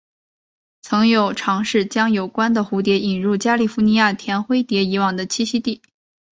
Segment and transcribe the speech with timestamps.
[0.81, 5.79] 曾有尝试将有关的蝴蝶引入加利福尼亚甜灰蝶以往的栖息地。